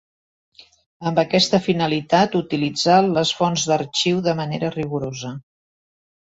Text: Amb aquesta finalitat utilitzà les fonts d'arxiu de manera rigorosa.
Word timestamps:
Amb 1.11 1.21
aquesta 1.23 1.59
finalitat 1.65 2.39
utilitzà 2.41 2.97
les 3.11 3.35
fonts 3.43 3.69
d'arxiu 3.73 4.25
de 4.31 4.37
manera 4.43 4.75
rigorosa. 4.81 5.37